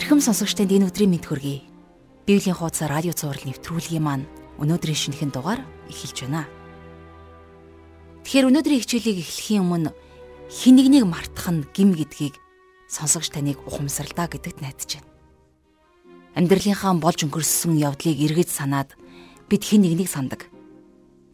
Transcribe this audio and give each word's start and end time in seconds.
Эрхэм 0.00 0.24
сонсогч 0.24 0.56
танд 0.56 0.72
энэ 0.72 0.88
өдрийн 0.88 1.12
мэд 1.12 1.28
хүргэе. 1.28 1.60
Библийн 2.24 2.56
хуудас 2.56 2.88
радио 2.88 3.12
цаураар 3.12 3.44
нэвтрүүлгийн 3.44 4.00
маань 4.00 4.24
өнөөдрийн 4.56 4.96
шинэхэн 4.96 5.28
дугаар 5.28 5.60
эхэлж 5.92 6.24
байна. 6.24 6.48
Тэгэхээр 8.24 8.48
өнөөдрийн 8.48 8.80
хичээлийг 8.80 9.20
эхлэхийн 9.20 9.60
өмнө 9.60 9.92
хин 10.48 10.80
нэгнийг 10.80 11.04
мартах 11.04 11.52
нь 11.52 11.68
гим 11.76 11.92
гэдгийг 11.92 12.40
сонсогч 12.88 13.28
таныг 13.28 13.60
ухамсарлаа 13.68 14.24
гэдэгт 14.32 14.64
найдаж 14.64 15.04
байна. 15.04 15.12
Амьдралынхаа 16.32 16.96
болж 16.96 17.20
өнгөрсөн 17.28 17.76
явдлыг 17.76 18.16
эргэж 18.24 18.48
санаад 18.48 18.96
бид 19.52 19.68
хин 19.68 19.84
нэгнийг 19.84 20.08
сандаг. 20.08 20.48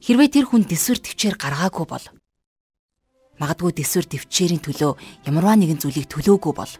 Хэрвээ 0.02 0.42
тэр 0.42 0.50
хүн 0.50 0.66
дэсвэр 0.66 0.98
төвчээр 1.06 1.38
гаргаагүй 1.38 1.86
бол 1.86 2.06
магадгүй 3.38 3.78
дэсвэр 3.78 4.10
төвчээрийн 4.10 4.58
төлөө 4.58 4.98
ямарваа 5.30 5.54
нэгэн 5.54 5.78
зүйлийг 5.78 6.10
төлөөгүй 6.10 6.50
бол 6.50 6.72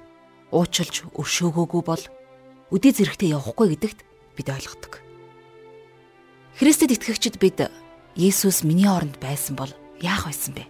уучлж 0.53 1.07
өршөөгөөгүй 1.15 1.83
бол 1.83 2.03
үдээ 2.71 2.93
зэрэгтэй 2.93 3.35
явахгүй 3.35 3.75
гэдэгт 3.75 4.01
бид 4.37 4.49
ойлгодог. 4.51 5.03
Христэд 6.57 6.97
итгэгчид 6.97 7.37
бид 7.39 7.69
Есүс 8.17 8.65
миний 8.65 8.89
оронд 8.89 9.21
байсан 9.21 9.61
бол 9.61 9.69
яах 10.01 10.25
байсан 10.25 10.57
бэ? 10.57 10.65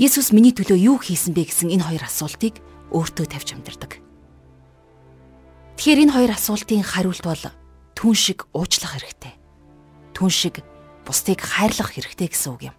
Есүс 0.00 0.32
миний 0.32 0.52
төлөө 0.56 0.80
юу 0.80 0.96
хийсэн 0.96 1.36
бэ 1.36 1.44
гэсэн 1.44 1.76
энэ 1.76 1.84
хоёр 1.84 2.04
асуултыг 2.08 2.64
өөртөө 2.88 3.26
тавьж 3.28 3.52
амьдардаг. 3.52 4.00
Тэгэхээр 5.76 6.08
энэ 6.08 6.14
хоёр 6.16 6.32
асуултын 6.32 6.80
хариулт 6.80 7.20
бол 7.20 7.44
түн 7.92 8.14
шиг 8.16 8.48
уучлах 8.56 8.96
хэрэгтэй. 8.96 9.36
Түн 10.16 10.32
шиг 10.32 10.64
бусдыг 11.04 11.44
хайрлах 11.44 11.92
хэрэгтэй 11.92 12.32
гэсэн 12.32 12.52
үг 12.56 12.72
юм. 12.72 12.76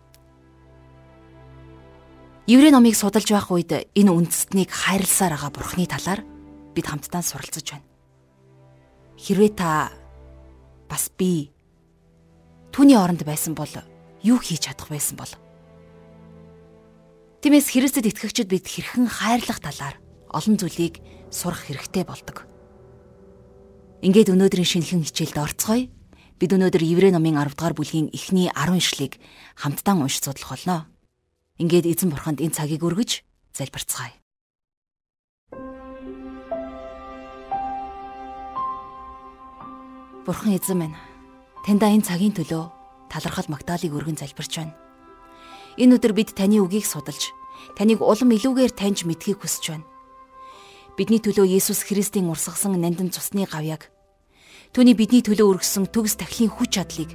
Еврей 2.48 2.72
номыг 2.72 2.96
судалж 2.96 3.28
байх 3.28 3.52
үед 3.52 3.92
энэ 3.92 4.08
үндэстнийг 4.08 4.72
хайрласаар 4.72 5.36
байгаа 5.36 5.52
Бурхны 5.52 5.84
талаар 5.84 6.24
бид 6.72 6.88
хамтдаа 6.88 7.20
суралцж 7.20 7.76
байна. 7.76 7.84
Хэрвээ 9.20 9.52
та 9.52 9.92
бас 10.88 11.12
би 11.12 11.52
түүний 12.72 12.96
оронд 12.96 13.28
байсан 13.28 13.52
бол 13.52 13.68
юу 14.24 14.40
хийж 14.40 14.64
чадах 14.64 14.88
байсан 14.88 15.20
бол 15.20 15.28
Тиймээс 17.44 17.68
Христэд 17.68 18.16
итгэгчид 18.16 18.48
бид 18.48 18.64
хэрхэн 18.64 19.12
хайрлах 19.12 19.60
талаар 19.60 20.00
олон 20.32 20.56
зүйлийг 20.56 21.04
сурах 21.28 21.68
хэрэгтэй 21.68 22.08
болдог. 22.08 22.48
Ингээд 24.00 24.32
өнөөдрийн 24.32 24.64
шинэхэн 24.64 25.04
хичээлд 25.04 25.36
орцгоё. 25.36 25.92
Бид 26.40 26.52
өнөөдөр 26.56 26.84
Еврей 26.86 27.12
номын 27.12 27.44
10 27.44 27.60
дугаар 27.60 27.76
бүлгийн 27.76 28.08
эхний 28.16 28.48
10 28.56 28.80
ишлэгийг 28.80 29.20
хамтдаа 29.60 30.00
уншиж 30.00 30.24
судлах 30.24 30.56
болно. 30.56 30.88
Ингээд 31.58 31.90
эзэн 31.90 32.14
бурханд 32.14 32.38
энэ 32.38 32.54
цагийг 32.54 32.86
өргөж 32.86 33.26
залбирцгаая. 33.58 34.14
Бурхан 40.22 40.54
эзэн 40.54 40.78
минь, 40.78 40.98
таньда 41.66 41.90
энэ 41.90 42.06
цагийн 42.06 42.38
төлөө 42.38 42.64
талархал 43.10 43.50
магтаалыг 43.50 43.90
өргөн 43.90 44.22
залбирч 44.22 44.54
байна. 44.62 44.78
Энэ 45.82 45.98
өдөр 45.98 46.14
бид 46.14 46.38
таны 46.38 46.62
үгийг 46.62 46.86
судалж, 46.86 47.34
таныг 47.74 48.06
улам 48.06 48.38
илүүгээр 48.38 48.78
таньж 48.78 49.10
мэдхийг 49.10 49.42
хүсэж 49.42 49.66
байна. 49.74 49.90
Бидний 50.94 51.18
төлөө 51.18 51.58
Есүс 51.58 51.82
Христийн 51.90 52.30
урсгасан 52.30 52.78
нандин 52.78 53.10
цусны 53.10 53.50
гавьяг 53.50 53.90
түүний 54.78 54.94
бидний 54.94 55.26
төлөө 55.26 55.58
өргөсөн 55.58 55.90
төгс 55.90 56.22
тахлын 56.22 56.54
хүч 56.54 56.78
чадлыг 56.78 57.14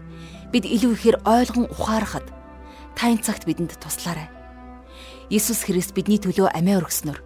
бид 0.51 0.65
илүү 0.67 0.93
ихээр 0.99 1.17
ойлгон 1.27 1.71
ухаарахад 1.71 2.42
та 2.97 3.11
энэ 3.11 3.25
цагт 3.25 3.45
бидэнд 3.47 3.77
туслаарай. 3.81 4.29
Есүс 5.33 5.65
Христ 5.65 5.97
бидний 5.97 6.21
төлөө 6.21 6.53
амиа 6.53 6.81
өргөснөр 6.83 7.19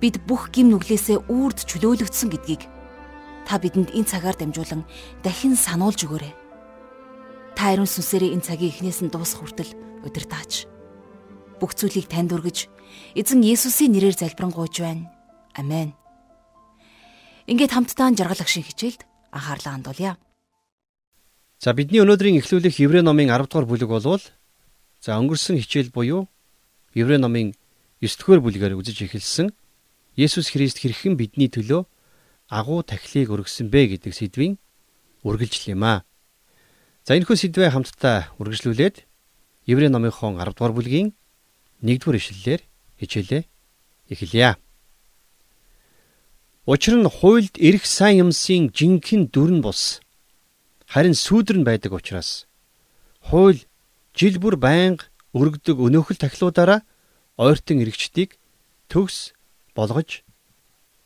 бид 0.00 0.20
бүх 0.28 0.52
гим 0.54 0.70
нүглээсээ 0.70 1.26
үрд 1.32 1.64
чөлөөлөгдсөн 1.66 2.30
гэдгийг 2.30 2.62
та 3.48 3.56
бидэнд 3.56 3.96
энэ 3.96 4.04
цагаар 4.04 4.36
дамжуулан 4.36 4.84
дахин 5.24 5.56
сануулж 5.56 6.04
өгөөрэй. 6.04 6.34
Та 7.56 7.72
ариун 7.72 7.88
сүнсээрээ 7.88 8.36
энэ 8.36 8.44
цагийн 8.44 8.70
эхнээс 8.70 9.00
нь 9.02 9.10
дуусах 9.10 9.42
хүртэл 9.42 9.72
удирдаач. 10.04 10.68
Бүх 11.58 11.74
зүйлийг 11.74 12.06
танд 12.06 12.30
өргөж, 12.36 12.70
эзэн 13.18 13.42
Есүсийн 13.42 13.96
нэрээр 13.96 14.14
залбирanгуйж 14.14 14.84
байна. 14.84 15.10
Амен. 15.56 15.96
Ингээд 17.48 17.72
хамтдаа 17.72 18.14
жаргал 18.14 18.44
агшин 18.44 18.62
хичээлд 18.62 19.02
анхаарлаа 19.32 19.72
хандуулъя. 19.74 20.14
За 21.58 21.74
бидний 21.74 22.04
өнөөдрийн 22.04 22.38
эхлүүлэх 22.38 22.78
Еврей 22.78 23.02
номын 23.02 23.32
10 23.32 23.50
дугаар 23.50 23.66
бүлэг 23.66 23.90
болвол 23.90 24.22
за 25.00 25.18
өнгөрсөн 25.18 25.58
хичээл 25.62 25.94
буюу 25.94 26.28
Еврей 26.94 27.18
номын 27.18 27.54
9 28.00 28.18
дугаар 28.18 28.40
бүлгээр 28.42 28.74
үзэж 28.78 29.06
эхэлсэн 29.06 29.54
Есүс 30.18 30.50
Христ 30.50 30.82
хэрхэн 30.82 31.14
бидний 31.14 31.46
төлөө 31.46 31.86
агуу 32.50 32.82
тахилыг 32.82 33.30
өргөсөн 33.30 33.70
бэ 33.70 33.94
гэдэг 33.94 34.12
сэдвийн 34.14 34.58
үргэлжлэл 35.22 35.78
юм 35.78 35.82
аа. 35.86 36.02
За 37.06 37.14
энэхүү 37.14 37.36
сэдвээ 37.38 37.70
хамтдаа 37.70 38.34
үргэлжлүүлээд 38.42 39.06
Еврей 39.70 39.90
номынхон 39.92 40.40
10 40.40 40.56
дугаар 40.56 40.74
бүлгийн 40.74 41.14
1-р 41.84 42.16
ишлэлээр 42.18 42.62
хичээлээ 42.98 43.42
эхэлье. 44.10 44.56
Учир 46.66 46.98
нь 46.98 47.06
хуйлд 47.06 47.54
эрх 47.60 47.84
сайн 47.86 48.26
юмсын 48.26 48.74
жинхэнэ 48.74 49.30
дүр 49.30 49.50
нь 49.54 49.62
бус. 49.62 50.00
Харин 50.88 51.14
сүүдэр 51.14 51.62
нь 51.62 51.68
байдаг 51.68 51.92
учраас 51.92 52.48
хууль 53.22 53.67
жил 54.18 54.42
бүр 54.42 54.58
байнга 54.58 55.06
өргөдөг 55.30 55.78
өнөөхөл 55.78 56.18
тахлуудаараа 56.18 56.82
ойртон 57.38 57.78
эрэгчдийг 57.86 58.34
төгс 58.90 59.30
болгож 59.78 60.26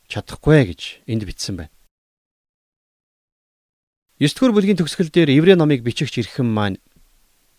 чадахгүй 0.08 0.72
гэж 0.72 1.04
энд 1.04 1.28
бичсэн 1.28 1.60
байна. 1.60 1.74
9 4.16 4.32
дугаар 4.32 4.56
бүлгийн 4.56 4.80
төгсгөл 4.80 5.12
дээр 5.12 5.28
Еврей 5.28 5.56
номыг 5.60 5.84
бичигч 5.84 6.24
ирхэн 6.24 6.48
маань 6.48 6.80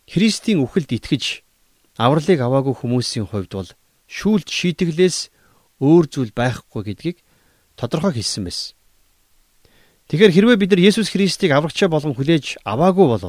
Христийн 0.10 0.58
үхэлд 0.66 0.90
итгэж 0.90 1.46
авралыг 2.02 2.40
аваагүй 2.42 2.74
хүмүүсийн 2.74 3.30
хувьд 3.30 3.54
бол 3.54 3.70
шүүлт 4.10 4.50
шийтгэлээс 4.50 5.30
өөр 5.78 6.06
зүйл 6.10 6.34
байхгүй 6.34 6.82
гэдгийг 6.82 7.18
тодорхой 7.78 8.18
хэлсэн 8.18 8.50
байсан. 8.50 8.74
Тэгэхээр 10.10 10.34
хэрвээ 10.34 10.58
бид 10.58 10.72
нар 10.74 10.82
Есүс 10.82 11.14
Христийг 11.14 11.54
аврагчаа 11.54 11.94
болгон 11.94 12.18
хүлээж 12.18 12.64
аваагүй 12.66 13.06
бол 13.06 13.22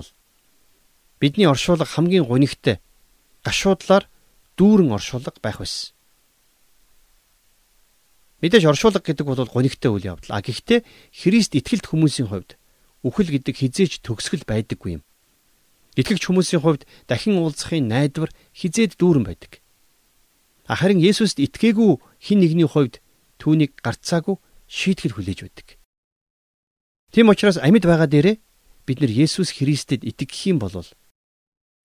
бидний 1.21 1.47
оршуулга 1.47 1.85
хамгийн 1.85 2.25
гонигтай 2.25 2.81
гашуудлаар 3.45 4.09
дүүрэн 4.57 4.91
оршуулга 4.95 5.33
байх 5.43 5.59
байсан. 5.63 5.95
Мэдээж 8.43 8.65
оршуулга 8.69 9.01
гэдэг 9.01 9.27
бол 9.27 9.41
гонигтай 9.49 9.91
үйл 9.91 10.17
явдал. 10.17 10.37
А 10.37 10.45
гэхдээ 10.45 10.85
Христ 11.13 11.57
итгэлт 11.57 11.89
хүмүүсийн 11.89 12.29
хувьд 12.29 12.61
үхэл 13.01 13.31
гэдэг 13.33 13.55
хизээч 13.57 13.93
төгсгөл 14.05 14.45
байдаггүй 14.45 15.01
юм. 15.01 15.03
Итгэгч 15.97 16.27
хүмүүсийн 16.27 16.61
хувьд 16.61 16.83
дахин 17.07 17.39
уулзахын 17.39 17.89
найдвар 17.89 18.29
хизээд 18.53 18.99
дүүрэн 18.99 19.25
байдаг. 19.25 19.65
Харин 20.67 21.01
Есүст 21.01 21.39
итгээгүй 21.39 22.01
хин 22.21 22.41
нэгний 22.41 22.67
хувьд 22.67 23.05
түүнийг 23.39 23.79
гарцаагүй 23.85 24.41
шийтгэл 24.67 25.15
хүлээж 25.15 25.41
байдаг. 25.45 25.77
Тийм 27.13 27.29
учраас 27.29 27.61
амьд 27.61 27.85
байгаа 27.85 28.09
дээрээ 28.09 28.41
бид 28.89 28.99
нар 29.01 29.13
Есүс 29.13 29.55
Христэд 29.55 30.03
итгэх 30.03 30.35
юм 30.51 30.59
бол 30.59 30.73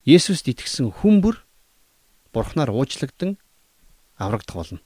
Есүст 0.08 0.48
итгэсэн 0.48 0.92
хүмүүр 1.04 1.44
Бурхнаар 2.32 2.72
уучлагдсан 2.72 3.36
аврагдах 4.16 4.56
болно. 4.56 4.80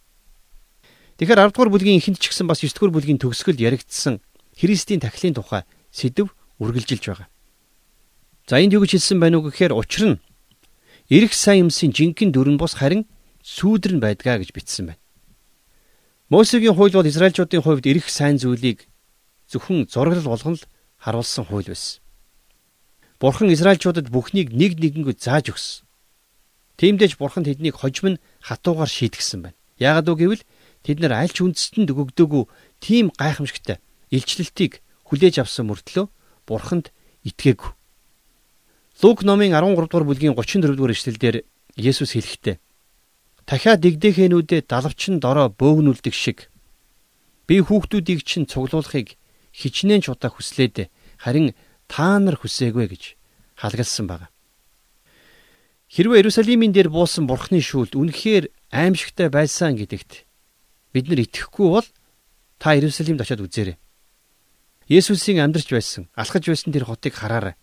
Тэгэхээр 1.18 1.40
10 1.40 1.53
дугаар 1.53 1.69
бүлгийн 1.69 2.00
эхэнд 2.01 2.18
ч 2.18 2.34
гэсэн 2.34 2.50
бас 2.50 2.66
9 2.66 2.74
дугаар 2.74 2.94
бүлгийн 2.97 3.22
төгсгөлд 3.22 3.62
яригдсан 3.62 4.22
Христийн 4.57 5.01
тахилын 5.01 5.38
тухай 5.38 5.62
сэдв 5.94 6.34
үргэлжилж 6.57 7.03
байгаа. 7.06 7.28
За 8.50 8.57
энд 8.59 8.74
юу 8.74 8.81
гэж 8.81 8.97
хэлсэн 8.97 9.19
байна 9.22 9.38
уу 9.38 9.47
гэхээр 9.47 9.78
учир 9.78 10.18
нь 10.18 10.22
эрх 11.13 11.33
сайн 11.33 11.69
юмсын 11.69 11.94
жинхэнэ 11.94 12.33
дүрэн 12.33 12.57
бос 12.57 12.75
харин 12.75 13.06
сүүдэр 13.45 13.98
нь 13.98 14.04
байдгаа 14.04 14.42
гэж 14.42 14.51
бичсэн 14.51 14.92
байна. 14.92 15.01
Мосегийн 16.30 16.75
хууль 16.75 16.92
бол 16.92 17.07
Израильчуудын 17.07 17.63
хувьд 17.63 17.86
эрх 17.88 18.09
сайн 18.09 18.42
зүйлийг 18.42 18.89
зөвхөн 19.48 19.88
зураглал 19.88 20.33
болгон 20.33 20.56
л 20.59 20.68
харуулсан 21.00 21.45
хууль 21.48 21.71
байсан. 21.71 22.02
Бурхан 23.23 23.55
Израильчуудад 23.55 24.11
бүхнийг 24.11 24.51
нэг 24.51 24.75
нэгэнгөө 24.83 25.15
зааж 25.15 25.55
өгсөн. 25.55 25.87
Тиймдээч 26.75 27.15
Бурхан 27.15 27.47
тэднийг 27.47 27.79
хожим 27.79 28.19
нь 28.19 28.21
хатуугаар 28.43 28.91
шийтгсэн 28.91 29.39
байна. 29.47 29.59
Яагад 29.79 30.11
үг 30.11 30.19
гэвэл 30.19 30.43
тэд 30.83 30.99
нар 30.99 31.23
аль 31.23 31.31
ч 31.31 31.39
үндэстэнд 31.39 31.87
өгөгдөөгүй 31.87 32.43
тийм 32.83 33.15
гайхамшигтай 33.15 33.79
илчлэлтийг 34.11 34.83
хүлээж 35.07 35.39
авсан 35.39 35.71
мөртлөө 35.71 36.11
бурханд 36.43 36.91
итгээгүй. 37.23 37.71
Лук 38.99 39.23
номын 39.23 39.55
13 39.55 39.87
дугаар 39.87 40.03
бүлгийн 40.03 40.35
34 40.35 40.75
дугаар 40.75 40.91
эшлэлдэр 40.91 41.47
Есүс 41.79 42.19
хэлэхдээ 42.19 42.59
Дахиад 43.47 43.79
дэгдэхэнүүдэд 43.87 44.67
далавчин 44.67 45.23
дорой 45.23 45.47
бөөгнүүлдэг 45.47 46.11
шиг 46.11 46.51
би 47.47 47.63
хүүхдүүдийг 47.63 48.27
чинь 48.27 48.51
цуглуулахыг 48.51 49.15
хичнээн 49.55 50.03
ч 50.03 50.11
удаа 50.11 50.31
хүслээд 50.31 50.91
харин 51.23 51.55
та 51.94 52.18
нар 52.18 52.42
хүсээгүй 52.42 52.90
гэж 52.90 53.04
халгалсан 53.62 54.10
байна. 54.10 54.34
Хэрвээ 55.94 56.25
Иерусалимийн 56.25 56.74
дээр 56.74 56.90
буусан 56.90 57.30
бурхны 57.30 57.62
шүүлт 57.62 57.94
үнэхээр 57.94 58.50
аимшигтай 58.74 59.30
байсан 59.30 59.78
гэдэгт 59.78 60.25
бид 60.90 61.06
нар 61.06 61.22
итгэхгүй 61.22 61.69
бол 61.69 61.88
Та 62.63 62.80
Иерусалимд 62.80 63.19
очиод 63.19 63.44
үзээрэй. 63.44 63.75
Есүсийн 64.88 65.44
амьдарч 65.44 65.68
байсан, 65.68 66.07
алхаж 66.16 66.48
байсан 66.48 66.72
тэр 66.72 66.88
хотыг 66.88 67.12
хараарай. 67.12 67.60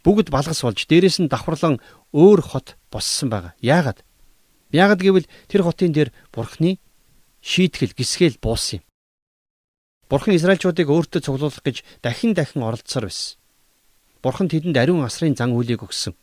Бүгд 0.00 0.32
балгас 0.32 0.64
болж 0.64 0.80
дээрээс 0.88 1.20
нь 1.20 1.28
давхарлан 1.28 1.76
өөр 2.16 2.40
хот 2.40 2.80
боссон 2.88 3.28
байгаа. 3.28 3.52
Яагаад? 3.60 4.00
Яагаад 4.72 5.00
гэвэл 5.04 5.28
тэр 5.44 5.60
хотын 5.60 5.92
дээр 5.92 6.08
Бурхны 6.32 6.80
шийтгэл 7.44 7.92
гисгэл 7.92 8.40
буусан 8.40 8.80
юм. 8.80 8.84
Бурхан 10.06 10.38
Израильчуудыг 10.38 10.86
өөртөө 10.86 11.20
цуглуулах 11.22 11.62
гэж 11.66 11.82
дахин 12.02 12.34
дахин 12.38 12.62
оролдсоор 12.62 13.10
байсан. 13.10 13.38
Бурхан 14.22 14.46
тэдэнд 14.46 14.78
ариун 14.78 15.02
асрын 15.02 15.34
зан 15.34 15.50
үйлийг 15.50 15.82
өгсөн. 15.82 16.14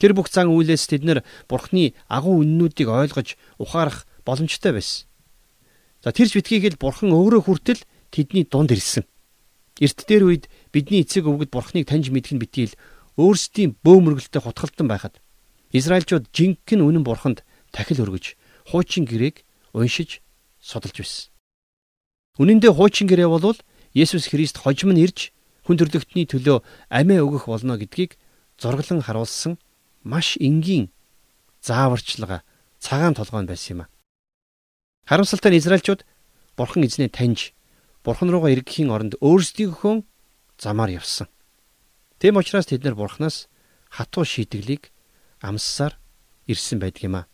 Тэр 0.00 0.16
бүх 0.16 0.32
зан 0.32 0.48
үйлээс 0.48 0.88
тэд 0.88 1.04
нэр 1.04 1.20
Бурхны 1.44 1.92
агуу 2.08 2.40
үннүүдийг 2.40 2.88
ойлгож 2.88 3.36
ухаарах 3.60 4.08
боломжтой 4.24 4.72
байсан. 4.72 5.04
За 6.00 6.16
тэрч 6.16 6.32
битгийгэл 6.32 6.80
Бурхан 6.80 7.12
өөрөө 7.12 7.44
хүртэл 7.44 7.84
тэдний 8.08 8.48
дунд 8.48 8.72
ирсэн. 8.72 9.04
Эрт 9.76 10.00
дээр 10.08 10.24
үед 10.24 10.44
бидний 10.72 11.04
эцэг 11.04 11.28
өвгөд 11.28 11.52
Бурхныг 11.52 11.84
таньж 11.84 12.08
мэдэх 12.08 12.32
нь 12.32 12.40
битгийл 12.40 12.72
өөрсдийн 13.20 13.76
бөөмөргөлтэй 13.84 14.40
хутгалтан 14.40 14.88
байхад 14.88 15.20
Израильчууд 15.76 16.32
жинхэнэ 16.32 16.80
үнэн 16.80 17.04
Бурханд 17.04 17.44
тахил 17.68 18.08
өргөж 18.08 18.40
хуучин 18.72 19.04
гэрээг 19.04 19.44
уншиж 19.76 20.24
судалж 20.60 20.96
байсан. 20.96 21.28
Үнэн 22.40 22.56
дээр 22.64 22.72
хуучин 22.72 23.04
гэрээ 23.04 23.28
бол 23.28 23.60
Есүс 23.92 24.32
Христ 24.32 24.56
хожим 24.64 24.96
нь 24.96 25.04
ирж 25.04 25.28
хүн 25.68 25.76
төрлөختний 25.76 26.24
төлөө 26.24 26.64
амиа 26.88 27.20
өгөх 27.20 27.52
болно 27.52 27.76
гэдгийг 27.76 28.16
зураглан 28.56 29.04
харуулсан 29.04 29.60
маш 30.08 30.40
энгийн 30.40 30.88
зааварчлага 31.60 32.40
цагаан 32.80 33.12
толгойн 33.12 33.44
байсан 33.44 33.70
юм 33.76 33.80
а. 33.84 33.92
Харамсалтай 35.04 35.52
нь 35.52 35.60
Израильчууд 35.60 36.08
Бурхан 36.56 36.88
эзнээ 36.88 37.12
таньж 37.12 37.52
Бурхан 38.08 38.32
руугаа 38.32 38.56
эргэхийн 38.56 38.88
оронд 38.88 39.20
өөрсдийнхөө 39.20 40.00
замаар 40.56 40.96
явсан. 40.96 41.28
Тэм 42.24 42.40
учраас 42.40 42.64
тэд 42.72 42.88
нар 42.88 42.96
Бурханаас 42.96 43.52
хатуу 43.92 44.24
шийтгэлийг 44.24 44.88
амссаар 45.44 46.00
ирсэн 46.48 46.80
байдаг 46.80 47.04
юм 47.04 47.16
а. 47.20 47.28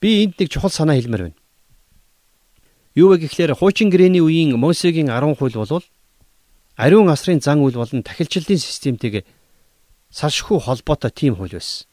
Би 0.00 0.24
энд 0.24 0.40
нэг 0.40 0.48
чухал 0.48 0.72
санаа 0.72 0.96
хэлмээр 0.96 1.28
байна. 1.28 1.40
Юу 2.96 3.12
вэ 3.12 3.28
гэхлээр 3.28 3.52
хуучин 3.52 3.92
гэрээний 3.92 4.24
үеийн 4.24 4.56
Мосегийн 4.56 5.12
10 5.12 5.36
хууль 5.36 5.52
бол 5.52 5.84
ариун 6.80 7.12
асрын 7.12 7.44
зан 7.44 7.60
үйл 7.60 7.76
болон 7.76 8.00
тахилчлалын 8.00 8.56
системтэйг 8.56 9.28
салшгүй 10.08 10.56
холбоотой 10.64 11.12
тийм 11.12 11.36
хууль 11.36 11.52
байсан. 11.52 11.84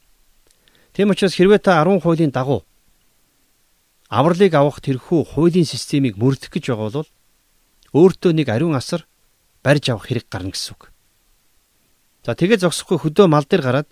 Тийм 0.96 1.12
учраас 1.12 1.36
хэрвээ 1.36 1.60
та 1.60 1.84
10 1.84 2.00
хуулийн 2.00 2.32
дагуу 2.32 2.64
авралыг 4.08 4.54
авах 4.56 4.80
тэрхүү 4.80 5.36
хуулийн 5.36 5.68
системийг 5.68 6.16
мөрдөх 6.16 6.56
гэж 6.56 6.72
байгаа 6.72 7.04
бол 7.04 7.12
өөртөө 7.92 8.32
нэг 8.32 8.48
ариун 8.48 8.80
асар 8.80 9.04
барьж 9.60 9.92
авах 9.92 10.08
хэрэг 10.08 10.32
гарна 10.32 10.56
гэсэн 10.56 10.72
үг. 10.72 10.88
За 12.24 12.32
тэгээ 12.32 12.64
зогсохгүй 12.64 13.04
хөдөө 13.04 13.28
мал 13.28 13.44
дээр 13.44 13.60
гараад 13.60 13.90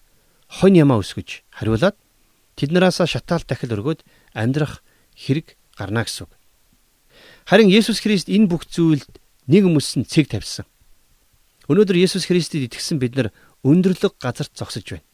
хонь 0.48 0.80
ямаа 0.80 1.04
өсгөж 1.04 1.44
хариулаад 1.60 2.00
тэднээсээ 2.56 3.08
шатаал 3.08 3.44
дахил 3.44 3.76
өргөөд 3.76 4.08
амьдрах 4.32 4.80
хэрэг 5.20 5.60
гарна 5.76 6.08
гэсэн 6.08 6.24
үг. 6.30 6.32
Харин 7.46 7.70
Есүс 7.70 8.00
Христ 8.02 8.30
энэ 8.30 8.48
бүх 8.48 8.68
зүйлд 8.70 9.10
нэг 9.48 9.66
өмсөн 9.66 10.06
цэг 10.06 10.30
тавьсан. 10.30 10.66
Өнөөдөр 11.68 11.98
Есүс 11.98 12.28
Христэд 12.28 12.68
итгэсэн 12.70 12.98
бид 13.02 13.16
нар 13.16 13.30
өндөрлөг 13.64 14.18
газарт 14.22 14.54
зогсож 14.56 14.86
байна. 14.86 15.08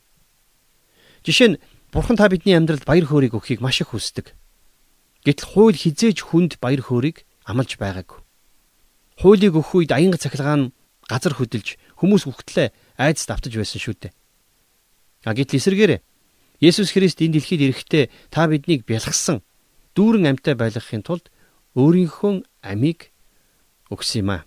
Жишээ 1.24 1.48
нь 1.56 1.60
Бурхан 1.92 2.20
та 2.20 2.28
бидний 2.28 2.56
амьдралд 2.56 2.84
баяр 2.84 3.08
хөөргийг 3.08 3.36
өгөхийг 3.36 3.64
маш 3.64 3.80
их 3.80 3.96
хүсдэг. 3.96 4.36
Гэтэл 5.24 5.48
хууль 5.48 5.78
хизээж 5.80 6.20
хүнд 6.24 6.60
баяр 6.60 6.84
хөөргийг 6.84 7.24
амлаж 7.48 7.80
байгаагүй. 7.80 8.20
Хуулийг 9.24 9.56
өгөх 9.56 9.88
үед 9.88 9.92
аянга 9.96 10.20
цахилгаан 10.20 10.76
газар 11.08 11.34
хөдөлж 11.34 11.80
хүмүүс 11.96 12.28
үхтлээ 12.28 12.76
айдас 13.00 13.26
давтаж 13.26 13.56
байсан 13.56 13.80
шүү 13.80 13.96
дээ. 13.98 14.14
А 15.26 15.34
гэтэл 15.34 15.58
эсэргээрээ 15.58 16.04
Есүс 16.60 16.92
Христ 16.92 17.24
энэ 17.24 17.40
дэлхийд 17.40 17.62
ирэхдээ 17.72 18.06
та 18.30 18.50
биднийг 18.52 18.84
бялгасан 18.84 19.42
дүүрэн 19.96 20.38
амьтаа 20.38 20.56
байлгахын 20.60 21.06
тулд 21.06 21.32
өөрийнхөө 21.78 22.42
амийг 22.66 23.14
өгсөн 23.94 24.26
юм 24.26 24.30
а. 24.34 24.38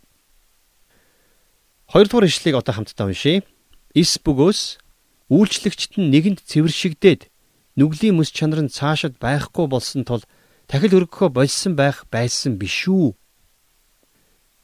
Хоёрдугаар 1.86 2.26
ишлэгийг 2.26 2.58
одоо 2.58 2.74
хамтдаа 2.74 3.06
уншийе. 3.06 3.46
Ис 3.94 4.18
бөгөөс 4.18 4.82
үйлчлэгчт 5.30 5.98
нь 6.02 6.10
нэгэнд 6.10 6.42
цэвэршигдээд 6.42 7.30
нүглийн 7.78 8.18
мэс 8.18 8.34
чанар 8.34 8.66
нь 8.66 8.74
цаашид 8.74 9.22
байхгүй 9.22 9.66
болсон 9.70 10.02
тул 10.02 10.26
тахил 10.66 11.02
өргөхөө 11.02 11.30
болсон 11.30 11.78
байх 11.78 12.06
байсан 12.10 12.58
биш 12.58 12.90
үү? 12.90 13.14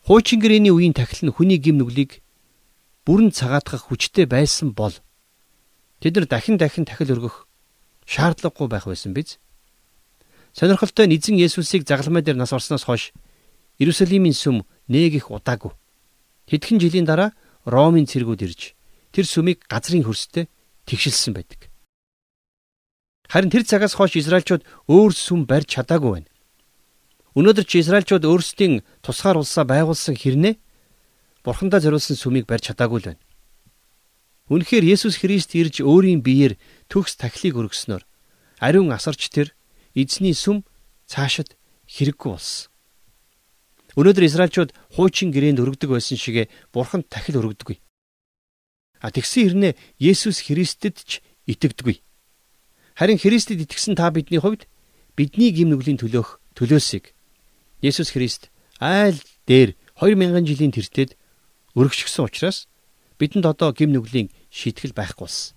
Хуучин 0.07 0.43
гэрээний 0.43 0.75
үеийн 0.75 0.95
тахил 0.95 1.31
нь 1.31 1.35
хүний 1.35 1.59
гим 1.59 1.79
нүглийг 1.79 2.23
бүрэн 3.07 3.31
цагаатгах 3.31 3.91
хүчтэй 3.91 4.27
байсан 4.27 4.75
бол 4.75 4.95
тэд 6.03 6.15
нар 6.19 6.27
дахин 6.27 6.59
дахин 6.59 6.87
тахил 6.87 7.15
өргөх 7.15 7.47
шаардлагагүй 8.07 8.67
байх 8.71 8.87
байсан 8.87 9.15
биз? 9.15 9.39
Сонирхолтой 10.57 11.05
нь 11.05 11.17
эзэн 11.21 11.37
Есүсийг 11.37 11.85
загалмай 11.85 12.25
дээр 12.25 12.41
нас 12.41 12.53
орсноос 12.57 12.89
хойш 12.89 13.13
Иерусалимийн 13.77 14.33
сүм 14.33 14.65
нэг 14.89 15.13
их 15.21 15.29
удаагүй. 15.29 15.77
Хэдхэн 16.49 16.81
жилийн 16.81 17.05
дараа 17.05 17.37
Ромын 17.69 18.09
цэргүүд 18.09 18.41
ирж 18.41 18.73
тэр 19.13 19.29
сүмийг 19.29 19.69
газрын 19.69 20.09
хөрстэй 20.09 20.49
тэгшилсэн 20.89 21.37
байдаг. 21.37 21.69
Харин 23.29 23.53
тэр 23.53 23.69
цагаас 23.69 23.93
хойш 24.01 24.17
Израильчууд 24.17 24.65
өөр 24.89 25.13
сүм 25.13 25.45
барьж 25.45 25.77
чадаагүй 25.77 26.25
байна. 26.25 26.31
Өнөөдөр 27.37 27.67
чи 27.69 27.85
Израильчууд 27.85 28.25
өөрсдийн 28.25 28.81
тусгаар 29.05 29.37
улсаа 29.37 29.69
байгуулсан 29.69 30.17
хэрнээ 30.17 30.57
Бурхандаа 31.45 31.85
зориулсан 31.85 32.17
сүмийг 32.17 32.49
барьж 32.49 32.73
чадаагүй 32.73 32.99
л 33.05 33.09
байна. 33.13 33.23
Үнэхээр 34.49 34.89
Есүс 34.89 35.21
Христ 35.21 35.53
ирж 35.53 35.85
өөрийн 35.85 36.25
биеэр 36.25 36.57
төгс 36.89 37.21
тахлыг 37.21 37.61
өргөснөөр 37.61 38.07
ариун 38.63 38.95
асарч 38.95 39.29
тэр 39.29 39.56
эзний 39.97 40.37
сүм 40.37 40.63
цаашид 41.09 41.57
хэрэггүй 41.89 42.31
болсон. 42.31 42.69
Өнөөдөр 43.97 44.29
Израильчууд 44.29 44.71
хуучин 44.93 45.33
гэрээнд 45.33 45.63
өргөдөг 45.65 45.89
байсан 45.89 46.21
шигэ 46.21 46.53
Бурханд 46.69 47.09
тахил 47.09 47.41
өргөдөггүй. 47.41 47.81
А 49.01 49.09
тэгсэн 49.09 49.73
хэрнээ 49.73 49.73
Есүс 49.97 50.45
Христэд 50.45 51.01
ч 51.01 51.25
итгэдэггүй. 51.49 52.05
Харин 52.93 53.17
Христэд 53.17 53.65
итгэсэн 53.65 53.97
та 53.97 54.13
бидний 54.13 54.37
хувьд 54.37 54.69
бидний 55.17 55.49
гим 55.49 55.73
нүглийн 55.73 55.97
төлөөх 55.97 56.41
төлөөсийг 56.53 57.17
Есүс 57.81 58.13
Христ 58.13 58.53
айл 58.81 59.17
дээр 59.49 59.73
2000 59.97 60.45
жилийн 60.45 60.77
тэртет 60.77 61.17
өргөжчихсөн 61.73 62.29
учраас 62.29 62.69
бидэнд 63.17 63.49
одоо 63.49 63.73
гим 63.73 63.97
нүглийн 63.97 64.29
шийтгэл 64.53 64.93
байхгүй 64.93 65.25
болсон. 65.25 65.57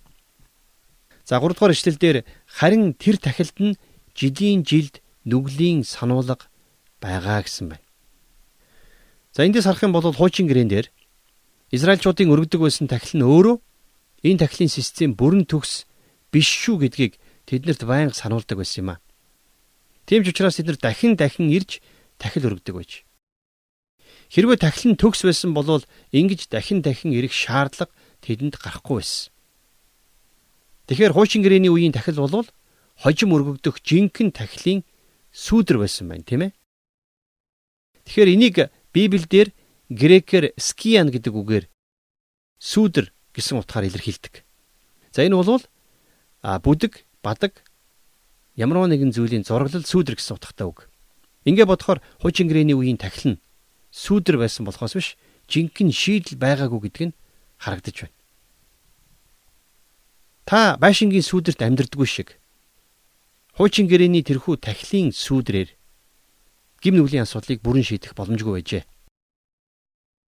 За 1.28 1.36
3 1.36 1.52
дугаар 1.52 1.76
ишлэл 1.76 2.00
дээр 2.00 2.18
харин 2.48 2.96
тэр 2.96 3.20
тахилд 3.20 3.56
нь 3.60 3.76
жилийн 4.20 4.60
жилд 4.68 5.00
нүглийн 5.24 5.80
сануулга 5.88 6.44
байгаа 7.00 7.40
гэсэн 7.40 7.72
байна. 7.72 7.86
За 9.32 9.48
эндээс 9.48 9.64
харах 9.64 9.80
юм 9.80 9.96
бол 9.96 10.04
хуучин 10.12 10.44
гэрэн 10.44 10.68
дээр 10.68 10.86
Израильчуудын 11.72 12.28
өргөдөг 12.28 12.60
байсан 12.60 12.84
тахил 12.84 13.16
нь 13.16 13.24
өөрөө 13.24 13.56
энэ 14.28 14.40
тахилын 14.44 14.68
систем 14.68 15.16
бүрэн 15.16 15.48
төгс 15.48 15.88
биш 16.28 16.48
шүү 16.50 16.84
гэдгийг 16.84 17.16
тэднэрт 17.48 17.88
байнга 17.88 18.12
сануулдаг 18.12 18.60
байсан 18.60 18.84
юм 18.84 18.90
а. 18.92 19.02
Тийм 20.04 20.26
ч 20.26 20.34
учраас 20.34 20.60
тэд 20.60 20.68
нар 20.68 20.78
дахин 20.82 21.16
дахин 21.16 21.48
ирж 21.48 21.80
тахил 22.20 22.52
өргөдөг 22.52 22.74
байж. 22.76 22.92
Хэрвээ 24.28 24.58
тахил 24.60 24.92
нь 24.92 25.00
төгс 25.00 25.24
байсан 25.24 25.56
бол 25.56 25.80
ингэж 26.12 26.52
дахин 26.52 26.84
дахин 26.84 27.16
ирэх 27.16 27.32
шаардлага 27.32 27.94
тэдэнд 28.20 28.60
гарахгүй 28.60 29.00
байсан. 29.00 29.32
Тэгэхээр 30.90 31.14
хуучин 31.14 31.40
гэрээний 31.46 31.70
үеийн 31.70 31.94
тахил 31.94 32.18
бол 32.18 32.44
хожим 33.00 33.32
өргөгдөх 33.32 33.80
жинхэнэ 33.80 34.36
тахилын 34.36 34.84
сүүдэр 35.32 35.80
байсан 35.80 36.12
байна, 36.12 36.24
тийм 36.28 36.40
ээ. 36.44 36.52
Тэгэхээр 38.04 38.32
энийг 38.36 38.56
Библиэлд 38.92 39.56
грекээр 39.88 40.52
скиан 40.60 41.08
гэдэг 41.08 41.32
үгээр 41.34 41.64
сүүдэр 42.60 43.10
гэсэн 43.32 43.58
утгаар 43.58 43.88
илэрхийлдэг. 43.88 44.44
За 45.10 45.24
энэ 45.24 45.34
бол 45.34 45.64
бүдэг 46.44 47.08
бадаг 47.24 47.64
ямар 48.54 48.86
нэгэн 48.86 49.16
зүйлийн 49.16 49.48
зураглал 49.48 49.82
сүүдэр 49.82 50.20
гэсэн 50.20 50.36
утгатай 50.36 50.66
үг. 50.68 50.86
Ингээ 51.48 51.64
бодохоор 51.64 52.04
хуучин 52.20 52.46
гэрээний 52.52 52.76
үеийн 52.76 53.00
тахил 53.00 53.34
нь 53.34 53.42
сүүдэр 53.90 54.36
байсан 54.38 54.68
болохоос 54.68 54.94
биш 54.94 55.08
жинхэнэ 55.48 55.94
шийдэл 55.94 56.38
байгаагүй 56.38 56.80
гэдг 56.86 57.02
нь 57.10 57.16
харагдаж 57.58 57.96
байна. 58.06 58.16
Та 60.44 60.76
байшингийн 60.76 61.24
сүүдэрт 61.24 61.64
амьдрдаггүй 61.64 62.06
шиг 62.06 62.28
хуучин 63.56 63.86
гэрээний 63.90 64.22
тэрхүү 64.22 64.62
тахилын 64.62 65.10
сүүдрээр 65.10 65.70
гим 66.80 66.94
нүглийн 66.96 67.26
асуудлыг 67.26 67.60
бүрэн 67.60 67.84
шийдэх 67.84 68.14
боломжгүй 68.16 68.62
байжээ. 68.62 68.84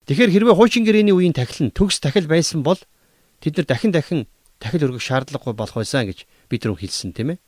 Тэгэхээр 0.07 0.31
хэрвээ 0.35 0.57
хуучин 0.59 0.83
гэрээний 0.83 1.15
үеийн 1.15 1.33
тахил 1.37 1.71
нь 1.71 1.75
төгс 1.75 2.03
тахил 2.03 2.27
байсан 2.27 2.67
бол 2.67 2.79
тэд 3.39 3.57
нар 3.57 3.67
дахин 3.71 3.93
дахин 3.95 4.21
тахил 4.59 4.85
өргөх 4.91 5.03
шаардлагагүй 5.03 5.55
болох 5.55 5.79
байсан 5.79 6.11
гэж 6.11 6.27
бид 6.51 6.63
нар 6.67 6.75
хэлсэн 6.75 7.15
тийм 7.15 7.35
ээ. 7.35 7.39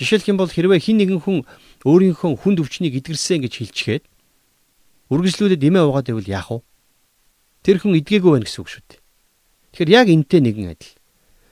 Жишээлх 0.00 0.28
юм 0.32 0.40
бол 0.40 0.48
хэрвээ 0.48 0.80
хин 0.80 0.96
нэгэн 0.96 1.20
хүн 1.20 1.38
өөрийнхөө 1.84 2.40
хүнд 2.40 2.64
өвчнийг 2.64 2.96
эдгэрсэн 3.04 3.44
гэж 3.44 3.52
хэлчихээд 3.60 4.04
үргэлжлүүлээд 5.12 5.66
эмээ 5.68 5.84
уугаад 5.84 6.08
байвал 6.08 6.32
яах 6.32 6.48
вэ? 6.48 6.58
Тэр 7.60 7.76
хүн 7.84 8.00
эдгээгүй 8.00 8.30
байх 8.40 8.48
гэсэн 8.48 8.60
үг 8.64 8.70
шүү 8.72 8.84
дээ. 8.88 9.00
Тэгэхээр 9.76 9.90
яг 9.92 10.06
энтэй 10.08 10.40
нэгэн 10.40 10.72
адил. 10.72 10.96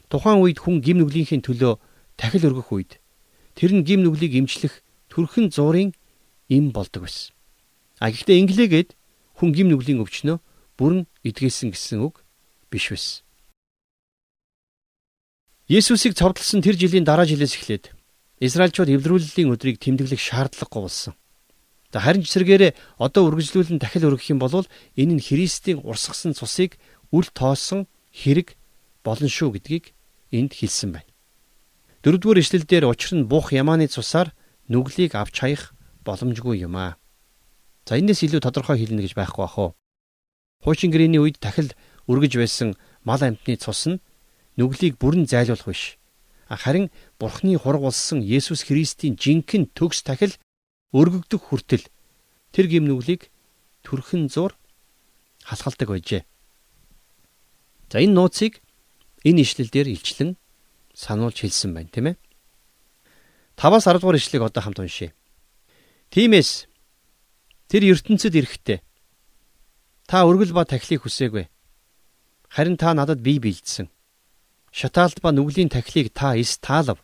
Тухайн 0.09 0.41
үед 0.41 0.59
хүн 0.65 0.81
гим 0.81 1.05
нүглийнхээ 1.05 1.45
төлөө 1.45 1.77
тахил 2.17 2.49
өргөх 2.49 2.73
үед 2.73 2.93
тэр 3.59 3.75
нь 3.75 3.83
гим 3.83 4.07
нүглийг 4.07 4.39
имчлэх 4.39 4.87
төрхөн 5.11 5.51
зуурын 5.51 5.91
им 6.47 6.71
болдог 6.71 7.11
байсан. 7.11 7.35
А 7.99 8.15
гэхдээ 8.15 8.39
инглигээд 8.39 8.95
хүн 9.43 9.51
гим 9.51 9.75
нүглийн 9.75 9.99
өвчнөө 9.99 10.39
бүрэн 10.79 11.11
эдгээсэн 11.27 11.75
гэсэн 11.75 11.99
үг 12.07 12.23
биш 12.71 12.95
байсан. 12.95 13.27
Есүсийг 15.67 16.15
цовдлсон 16.15 16.63
тэр 16.63 16.79
жилийн 16.79 17.03
дараа 17.03 17.27
жилээс 17.27 17.59
эхлээд 17.59 17.91
Израильчууд 18.39 18.95
эвлэрүүллийн 18.95 19.51
өдрийг 19.51 19.83
тэмдэглэх 19.83 20.23
шаардлагагүй 20.23 20.83
болсон. 20.87 21.15
За 21.91 21.99
харин 21.99 22.23
ч 22.23 22.31
сэргээрээ 22.31 22.79
одоо 23.03 23.27
үргэлжлүүлэн 23.27 23.83
дахил 23.83 24.07
өргөх 24.07 24.31
юм 24.31 24.39
бол 24.39 24.55
энэ 24.95 25.19
нь 25.19 25.25
Христийн 25.25 25.83
урсгасан 25.83 26.39
цусыг 26.39 26.79
үл 27.11 27.27
тоосон 27.35 27.91
хэрэг 28.15 28.55
болно 29.03 29.27
шүү 29.27 29.59
гэдгийг 29.59 29.91
энд 30.31 30.55
хэлсэн 30.55 30.95
байна. 30.95 31.08
Дөрөвдүгээр 32.03 32.43
ишлэлдэр 32.43 32.85
учир 32.87 33.19
нь 33.19 33.27
бух 33.27 33.51
ямааны 33.51 33.91
цусаар 33.91 34.31
нүглийг 34.71 35.19
авч 35.19 35.35
хаях 35.43 35.75
боломжгүй 36.07 36.63
юм 36.63 36.79
аа. 36.79 36.95
За 37.87 37.99
энэс 37.99 38.23
илүү 38.23 38.39
тодорхой 38.39 38.79
хэлнэ 38.79 39.03
гэж 39.03 39.19
байхгүй 39.19 39.43
бах 39.43 39.59
уу. 39.59 39.71
Хуучин 40.63 40.95
гэрээний 40.95 41.19
үед 41.19 41.43
дахил 41.43 41.75
өргөж 42.07 42.39
байсан 42.39 42.79
мал 43.03 43.19
амьтны 43.19 43.59
цус 43.59 43.91
нь 43.91 44.03
нүглийг 44.55 44.95
бүрэн 45.03 45.27
зайлуулах 45.27 45.67
биш. 45.67 45.99
Харин 46.47 46.95
Бурхны 47.19 47.59
хураг 47.59 47.83
болсон 47.83 48.23
Есүс 48.23 48.63
Христийн 48.63 49.19
жинхэнэ 49.19 49.75
төгс 49.75 50.07
тахил 50.07 50.39
өргөгдөх 50.95 51.51
хүртэл 51.51 51.85
тэр 52.55 52.67
гим 52.71 52.87
нүглийг 52.87 53.29
төрхөн 53.83 54.31
зур 54.31 54.55
халахалдаг 55.45 55.89
байжээ. 55.91 56.23
За 57.91 57.99
энэ 58.01 58.15
нууцыг 58.15 58.63
энэ 59.27 59.43
ишлэлдэр 59.43 59.91
илчлэн 59.93 60.39
сануулж 60.99 61.39
хэлсэн 61.39 61.71
байна, 61.71 61.91
тийм 61.95 62.07
ээ. 62.11 62.17
5-аас 63.55 63.87
10 63.87 64.03
дугаар 64.03 64.19
ишлэгийг 64.19 64.51
одоо 64.51 64.63
хамт 64.67 64.83
уншъя. 64.83 65.15
Тиймээс 66.11 66.67
тэр 67.71 67.83
ертөнцид 67.95 68.35
эрэхтэй 68.35 68.83
та 70.11 70.27
өргөл 70.27 70.51
ба 70.51 70.67
тахлыг 70.67 71.07
хүсээгүй. 71.07 71.47
Харин 72.51 72.75
та 72.75 72.95
надад 72.99 73.23
бие 73.23 73.39
бэлдсэн 73.39 73.87
шатаалт 74.73 75.21
ба 75.21 75.33
нүглийн 75.33 75.69
тахилыг 75.69 76.13
та 76.13 76.37
эс 76.37 76.59
таалав. 76.59 76.99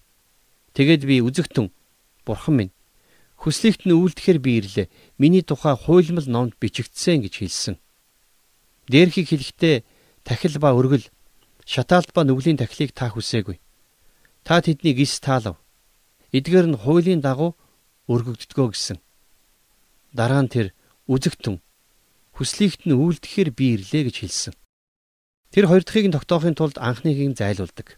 Тэгэд 0.75 1.03
би 1.07 1.21
үзэгтэн 1.23 1.71
бурхан 2.27 2.55
минь 2.57 2.73
хүслэгт 3.41 3.87
нь 3.87 3.97
үйлдэхэр 3.97 4.39
би 4.39 4.59
ирлээ. 4.61 4.87
Миний 5.19 5.43
тухай 5.43 5.77
хуйлмал 5.77 6.27
номд 6.29 6.55
бичигдсэн 6.61 7.25
гэж 7.25 7.35
хэлсэн. 7.39 7.77
Дээрхийг 8.89 9.29
хэлэхдээ 9.29 9.77
тахил 10.25 10.57
ба 10.61 10.73
өргөл 10.77 11.07
шатаалт 11.65 12.13
ба 12.13 12.25
нүглийн 12.25 12.61
тахилыг 12.61 12.93
та 12.93 13.09
хүсээгүй. 13.11 13.61
Та 14.45 14.61
тэднийг 14.61 15.01
эс 15.01 15.19
таалав. 15.25 15.57
Эдгээр 16.37 16.67
нь 16.69 16.81
хуулийн 16.83 17.25
дагуу 17.25 17.57
өргөгддгөө 18.13 18.69
гэсэн. 18.77 18.99
Дараа 20.13 20.45
нь 20.45 20.53
тэр 20.53 20.77
үзэгтэн 21.09 21.65
хүслийгт 22.37 22.85
нь 22.85 22.93
үйлдэхэр 22.93 23.51
би 23.57 23.81
ирлээ 23.81 24.13
гэж 24.13 24.17
хэлсэн. 24.21 24.55
Тэр 25.49 25.65
хоёр 25.71 25.83
дахьыг 25.87 26.07
нь 26.13 26.17
тогтоохын 26.17 26.59
тулд 26.59 26.77
анхныг 26.77 27.17
нь 27.17 27.39
зайлуулдаг. 27.39 27.97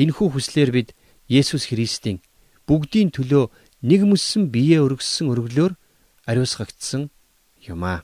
Энэхүү 0.00 0.28
хүслээр 0.32 0.70
бид 0.72 0.88
Есүс 1.28 1.68
Христийн 1.68 2.24
бүгдийн 2.64 3.12
төлөө 3.12 3.52
нэг 3.84 4.00
мөссөн 4.08 4.48
биеэ 4.54 4.80
өргөссөн 4.80 5.28
өргөлөөр 5.28 5.72
ариусгагдсан 6.30 7.10
юм 7.68 7.82
аа. 7.84 8.00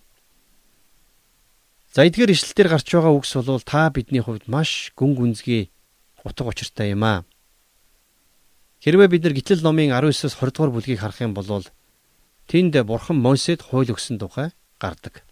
За 1.94 2.04
эдгээр 2.04 2.34
ишлэлээр 2.34 2.68
гарч 2.68 2.86
байгаа 2.92 3.14
үгс 3.16 3.32
бол 3.40 3.64
та 3.64 3.88
бидний 3.94 4.20
хувьд 4.20 4.44
маш 4.50 4.92
гүн 4.98 5.16
гүнзгий 5.16 5.72
утга 6.26 6.50
учиртай 6.50 6.92
юм 6.92 7.06
аа. 7.06 7.24
Хэрвээ 8.86 9.10
бид 9.10 9.26
нар 9.26 9.34
гитлэл 9.34 9.66
номын 9.66 9.90
19-с 9.90 10.38
20 10.38 10.54
дугаар 10.54 10.70
бүлгийг 10.70 11.02
харах 11.02 11.18
юм 11.18 11.34
бол 11.34 11.66
тэнд 12.46 12.78
бурхан 12.86 13.18
Мосед 13.18 13.58
хууль 13.58 13.90
өгсөн 13.90 14.14
тухай 14.22 14.54
гардаг. 14.78 15.26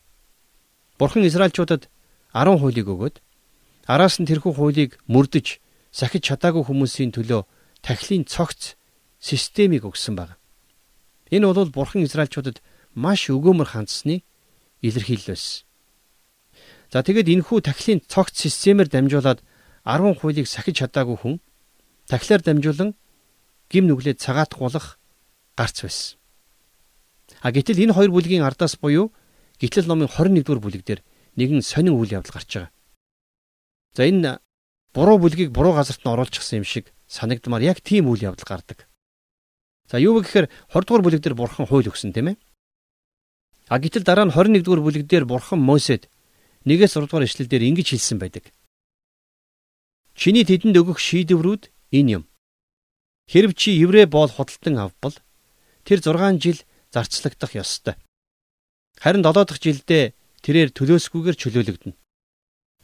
Бурхан 0.99 1.23
Израильчуудад 1.23 1.87
10 2.35 2.59
хуулийг 2.59 2.91
өгөөд 2.91 3.23
араас 3.87 4.19
нь 4.19 4.27
тэрхүү 4.27 4.59
хуулийг 4.59 4.99
мөрдөж 5.07 5.63
сахиж 5.95 6.35
чадаагүй 6.35 6.67
хүмүүсийн 6.67 7.15
төлөө 7.15 7.47
тахилын 7.79 8.27
цогц 8.27 8.75
системийг 9.23 9.87
өгсөн 9.87 10.19
баг. 10.19 10.35
Энэ 11.31 11.47
бол 11.47 11.71
бурхан 11.71 12.03
Израильчуудад 12.03 12.59
маш 12.99 13.31
өгөөмөр 13.31 13.71
хандсны 13.71 14.27
илэрхийлэл 14.83 15.31
байсан. 15.31 15.63
За 16.91 17.07
тэгэд 17.07 17.31
энэхүү 17.31 17.63
тахилын 17.71 18.03
цогц 18.11 18.35
системээр 18.35 18.91
дамжуулаад 18.91 19.47
10 19.87 20.19
хуулийг 20.19 20.51
сахиж 20.51 20.83
чадаагүй 20.83 21.23
хүн 21.23 21.35
тахилаар 22.11 22.43
дамжуулан 22.43 22.99
гим 23.71 23.89
нүглээ 23.89 24.15
цагаатгуулах 24.19 24.99
гарц 25.57 25.83
байсан. 25.83 26.19
А 27.41 27.53
гэтэл 27.53 27.83
энэ 27.89 27.97
хоёр 27.97 28.11
бүлгийн 28.13 28.45
ардаас 28.45 28.77
буюу 28.77 29.13
гитлэл 29.61 29.89
номын 29.89 30.09
21-р 30.09 30.61
бүлэг 30.61 30.83
дээр 30.85 31.01
нэгэн 31.37 31.63
сонин 31.63 31.97
үйл 31.97 32.15
явдал 32.17 32.35
гарч 32.35 32.51
байгаа. 32.53 32.73
За 33.95 34.03
энэ 34.07 34.41
буруу 34.95 35.19
бүлгийг 35.19 35.51
буруу 35.51 35.75
газарт 35.75 36.03
нь 36.03 36.13
оруулчихсан 36.13 36.63
юм 36.63 36.67
шиг 36.67 36.93
санагдмаар 37.07 37.63
яг 37.63 37.79
тийм 37.81 38.09
үйл 38.11 38.31
явдал 38.33 38.47
гардаг. 38.47 38.89
За 39.91 39.99
юу 40.01 40.19
вэ 40.19 40.25
гэхээр 40.25 40.47
20 40.73 40.87
дугаар 40.87 41.05
бүлэг 41.05 41.23
дээр 41.23 41.37
бурхан 41.37 41.67
хууль 41.67 41.89
өгсөн 41.89 42.13
тийм 42.13 42.35
ээ. 42.35 42.37
А 43.69 43.79
гэтэл 43.79 44.05
дараа 44.05 44.27
нь 44.27 44.33
21 44.33 44.65
дугаар 44.65 44.83
бүлэг 44.83 45.05
дээр 45.07 45.25
бурхан 45.25 45.61
Мосед 45.61 46.09
1-ээс 46.65 46.97
6 46.97 47.09
дугаар 47.09 47.29
ишлэл 47.29 47.49
дээр 47.49 47.69
ингэж 47.69 47.89
хэлсэн 47.93 48.19
байдаг. 48.19 48.49
Чиний 50.15 50.45
тэдэнд 50.47 50.79
өгөх 50.79 50.99
шийдвэрүүд 51.03 51.69
энэ 51.93 52.11
юм. 52.17 52.25
Хэрв 53.31 53.55
чи 53.57 53.73
еврей 53.73 54.07
боол 54.07 54.29
худалдан 54.29 54.79
авбал 54.79 55.17
тэр 55.85 56.01
6 56.01 56.41
жил 56.41 56.59
зарцлагдах 56.93 57.55
ёстой. 57.57 57.95
Харин 59.01 59.25
7 59.25 59.45
дахь 59.45 59.61
жилдээ 59.61 60.15
тэрээр 60.45 60.71
төлөөсгүйгээр 60.77 61.37
чөлөөлөгдөнө. 61.41 61.97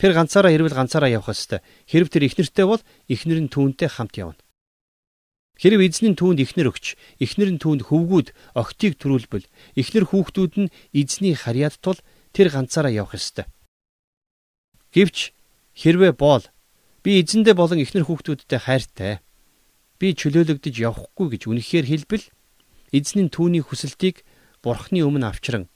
Тэр 0.01 0.13
ганцаараа 0.17 0.53
ирвэл 0.57 0.73
ганцаараа 0.73 1.13
явах 1.13 1.37
ёстой. 1.37 1.61
Хэрв 1.85 2.09
тэр 2.09 2.25
ихнэртэй 2.25 2.65
бол 2.65 2.81
ихнэр 3.13 3.45
нь 3.45 3.53
түүнтэй 3.53 3.89
хамт 3.93 4.17
явна. 4.17 4.41
Хэрв 5.61 5.77
эзний 5.85 6.17
түүнд 6.17 6.41
ихнэр 6.41 6.73
өгч, 6.73 6.97
ихнэр 7.21 7.53
нь 7.53 7.61
түүнд 7.61 7.93
хөвгүүд, 7.93 8.33
охтыг 8.57 8.97
төрүүлбэл, 8.97 9.45
ихнэр 9.77 10.09
хүүхдүүд 10.09 10.53
нь 10.57 10.73
эзний 10.97 11.37
харьяат 11.37 11.77
тул 11.85 12.01
тэр 12.33 12.49
ганцаараа 12.49 12.89
явах 12.89 13.21
ёстой. 13.21 13.45
Гэвч 14.97 15.37
хэрвээ 15.77 16.17
боол 16.17 16.49
би 17.05 17.21
эзэндээ 17.21 17.53
болон 17.53 17.85
ихнэр 17.85 18.09
хүүхдүүдтэй 18.09 18.57
хайртай. 18.57 19.21
Би 20.01 20.17
чөлөөлөгдөж 20.17 20.75
явахгүй 20.81 21.27
гэж 21.37 21.43
үнэхээр 21.53 21.87
хэлбэл 21.93 22.25
эзний 22.97 23.29
түүний 23.29 23.61
хүсэлтийг 23.61 24.25
бурхны 24.65 25.05
өмнө 25.05 25.29
авчран 25.29 25.69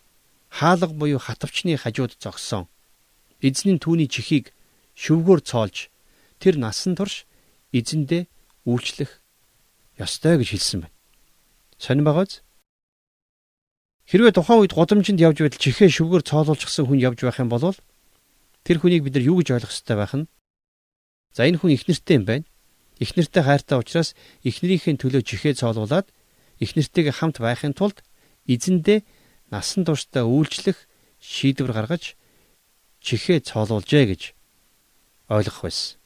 хаалга 0.48 0.94
буюу 0.96 1.20
хатвчны 1.20 1.76
хажууд 1.76 2.16
зогссон. 2.16 2.70
Эзний 3.44 3.76
түүний 3.76 4.08
чихийг 4.08 4.54
шүвгөөр 4.94 5.40
цоолж 5.42 5.90
тэр 6.38 6.56
насан 6.62 6.94
турш 6.94 7.26
эзэндээ 7.74 8.30
үйлчлэх 8.64 9.20
ёстой 9.98 10.38
гэж 10.38 10.48
хэлсэн 10.54 10.80
байна. 10.86 10.94
Сонин 11.76 12.06
байгааз? 12.06 12.40
Хэрвээ 14.06 14.32
тухайн 14.32 14.62
үед 14.62 14.72
годамжинд 14.78 15.18
явж 15.18 15.42
байтал 15.42 15.58
чихээ 15.58 15.90
шүвгөөр 15.90 16.22
цоолуулчихсан 16.22 16.86
хүн 16.86 17.02
явж 17.02 17.18
байх 17.26 17.42
юм 17.42 17.50
бол 17.50 17.74
тэр 18.62 18.78
хүнийг 18.78 19.02
бид 19.02 19.18
нар 19.18 19.26
юу 19.26 19.42
гэж 19.42 19.58
ойлгох 19.58 19.74
ёстой 19.74 19.96
байх 19.98 20.14
нь? 20.14 20.30
За 21.34 21.44
энэ 21.50 21.58
хүн 21.58 21.74
их 21.74 21.84
нэртэй 21.90 22.16
юм 22.22 22.24
байна. 22.24 22.46
Их 23.02 23.16
нэртэй 23.16 23.42
хайртай 23.42 23.78
учраас 23.78 24.14
эхнэрийнхээ 24.46 24.94
төлөө 25.02 25.22
чихээ 25.26 25.58
цоолуулад 25.58 26.06
их 26.62 26.78
нэртэйгээ 26.78 27.14
хамт 27.18 27.42
байхын 27.42 27.74
тулд 27.74 28.06
эзэндээ 28.46 29.02
насан 29.50 29.82
туршдаа 29.82 30.22
үйлчлэх 30.24 30.78
шийдвэр 31.18 31.74
гаргаж 31.74 32.14
чихээ 33.02 33.42
цоолуулжээ 33.50 34.04
гэж 34.14 34.22
ойлгох 35.28 35.58
байсан. 35.66 35.98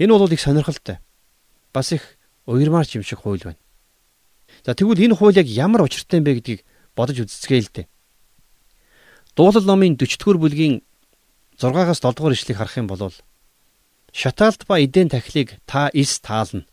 Энэ 0.00 0.16
бол 0.16 0.32
их 0.32 0.40
сонирхолтой. 0.40 0.98
Бас 1.72 1.92
их 1.92 2.16
уярмаарч 2.46 2.96
юм 2.96 3.04
шиг 3.04 3.20
хууль 3.20 3.44
байна. 3.44 3.60
За 4.64 4.74
тэгвэл 4.74 5.04
энэ 5.04 5.16
хууль 5.16 5.36
яг 5.36 5.46
ямар 5.46 5.84
учиртай 5.84 6.18
юм 6.18 6.24
бэ 6.24 6.40
гэдгийг 6.40 6.60
бодож 6.96 7.20
үзцгээе 7.20 7.62
л 7.68 7.74
дээ. 7.74 7.86
Дуулал 9.36 9.64
номын 9.68 10.00
40-р 10.00 10.40
бүлгийн 10.40 10.82
6-аас 11.60 12.00
7 12.00 12.16
дугаар 12.16 12.34
ишлэгийг 12.34 12.58
харах 12.58 12.76
юм 12.80 12.88
бол 12.88 13.12
шатаалт 14.12 14.66
ба 14.66 14.80
эдэн 14.80 15.08
тахлыг 15.08 15.58
та 15.66 15.90
эс 15.94 16.20
таална. 16.20 16.66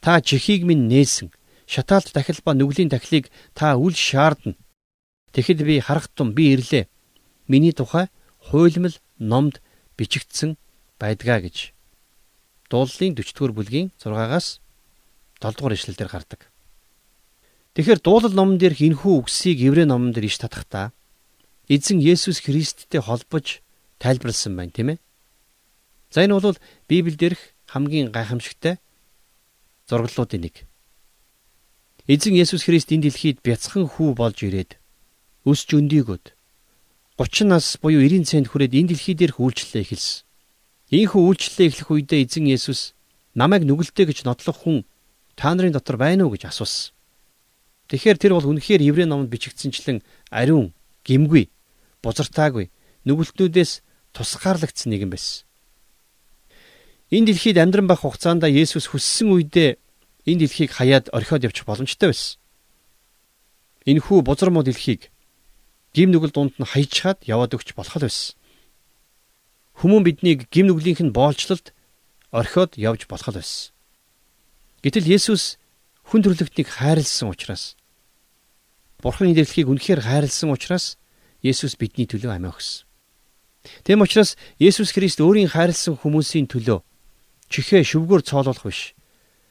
Та 0.00 0.20
чихийг 0.20 0.64
минь 0.64 0.88
нээсэн 0.88 1.30
шатаалт 1.66 2.12
дахил 2.12 2.40
ба 2.44 2.52
нүглийн 2.54 2.88
дахлыг 2.88 3.30
та 3.54 3.76
үл 3.76 3.94
шаардна. 3.94 4.56
Тэгэхэд 5.32 5.60
би 5.64 5.80
харах 5.80 6.08
тун 6.08 6.34
би 6.34 6.52
ирлээ. 6.52 6.88
Миний 7.48 7.72
тухай 7.72 8.08
хуйлмал 8.38 8.96
номд 9.18 9.60
бичигдсэн 9.96 10.56
байдгаа 11.00 11.40
гэж. 11.40 11.72
Дууллын 12.68 13.16
40-р 13.16 13.52
бүлгийн 13.52 13.92
6-аас 14.00 14.60
7 15.40 15.56
дугаар 15.56 15.76
ишлэл 15.76 15.96
дээр 15.96 16.12
гардаг. 16.12 16.40
Тэгэхээр 17.74 18.00
дуулал 18.04 18.34
номон 18.36 18.58
дээрх 18.60 18.84
энэхүү 18.84 19.12
үгсийг 19.24 19.60
еврей 19.60 19.88
номон 19.88 20.12
дээр 20.12 20.28
иш 20.28 20.36
татахдаа 20.36 20.92
эзэн 21.68 22.04
Есүс 22.04 22.44
Христтэй 22.44 23.00
холбож 23.00 23.64
тайлбарлсан 23.96 24.56
байна, 24.56 24.72
тийм 24.72 24.88
ээ. 24.92 24.98
За 26.12 26.20
энэ 26.20 26.36
бол 26.36 26.60
Библиэл 26.88 27.16
дээрх 27.16 27.40
хамгийн 27.72 28.12
гайхамшигтай 28.12 28.76
зураглалуудын 29.88 30.44
нэг. 30.44 30.68
Эзэн 32.04 32.36
Есүс 32.36 32.68
Христ 32.68 32.92
энэ 32.92 33.08
дэлхийд 33.08 33.40
бяцхан 33.40 33.88
хүү 33.88 34.12
болж 34.12 34.44
ирээд 34.44 34.76
өсч 35.48 35.72
өндийгөөд 35.72 36.36
30 37.16 37.48
нас 37.48 37.80
буюу 37.80 38.04
90 38.04 38.28
цент 38.28 38.52
хүрээд 38.52 38.76
энэ 38.76 38.88
дэлхий 38.92 39.16
дээрх 39.16 39.40
үйлчлэлээ 39.40 39.84
эхэлсэн. 39.88 40.28
Ийхүү 40.92 41.22
үйлчлэлээ 41.32 41.68
эхлэх 41.72 41.88
үедээ 41.88 42.20
эзэн 42.28 42.44
Есүс 42.52 42.92
намайг 43.32 43.64
нүгэлтэй 43.64 44.04
гэж 44.04 44.28
нотлох 44.28 44.68
хүн 44.68 44.84
та 45.40 45.56
нарын 45.56 45.72
дотор 45.72 45.96
байна 45.96 46.28
уу 46.28 46.36
гэж 46.36 46.52
асуусан. 46.52 46.92
Тэгэхээр 47.88 48.18
тэр 48.20 48.32
бол 48.36 48.52
үнэхээр 48.52 48.84
еврей 48.84 49.08
номонд 49.08 49.32
бичигдсэнчлэн 49.32 50.04
ариун, 50.28 50.76
гимгүй, 51.04 51.48
бузартаагүй, 52.04 52.68
нүгэлтнүүдээс 53.08 53.72
тусгаарлагдсан 54.12 54.92
нэгэн 54.92 55.08
байсан. 55.12 55.48
Энэ 57.12 57.28
дэлхийд 57.28 57.60
амьдран 57.60 57.84
байх 57.92 58.00
хугацаанд 58.08 58.48
Есүс 58.48 58.88
хүссэн 58.88 59.36
үедээ 59.36 59.76
энэ 60.24 60.48
дэлхийг 60.48 60.72
хаяад 60.72 61.12
орхиод 61.12 61.44
явчих 61.44 61.68
боломжтой 61.68 62.08
байсан. 62.08 62.40
Энэхүү 63.84 64.24
бузар 64.24 64.48
муу 64.48 64.64
дэлхийг 64.64 65.12
гим 65.92 66.08
нүгэл 66.08 66.32
дунд 66.32 66.56
нь 66.56 66.64
хаяжхаад 66.64 67.20
яваад 67.28 67.52
өгч 67.52 67.76
болох 67.76 68.00
байсан. 68.00 68.32
Хүмүүн 69.76 70.08
биднийг 70.08 70.48
гим 70.48 70.72
нүглийнх 70.72 71.04
нь 71.04 71.12
боолчлолд 71.12 71.76
орхиод 72.32 72.80
явж 72.80 73.04
болох 73.04 73.28
байсан. 73.28 73.76
Гэтэл 74.80 75.12
Есүс 75.12 75.60
хүн 76.08 76.24
төрлөختнийг 76.24 76.72
хайрлсан 76.72 77.28
учраас 77.28 77.76
Бурхан 79.04 79.36
энэ 79.36 79.44
дэлхийг 79.44 79.68
үнэхээр 79.68 80.00
хайрлсан 80.00 80.48
учраас 80.48 80.96
Есүс 81.44 81.76
бидний 81.76 82.08
төлөө 82.08 82.40
амиа 82.40 82.56
өгсөн. 82.56 82.88
Тэм 83.84 84.00
учраас 84.00 84.40
Есүс 84.56 84.96
Христ 84.96 85.20
өөрийн 85.20 85.52
хайрлсан 85.52 86.00
хүмүүсийн 86.00 86.48
төлөө 86.48 86.80
чихээ 87.52 87.84
шүвгөөр 87.84 88.22
цоолуулах 88.24 88.64
биш 88.64 88.96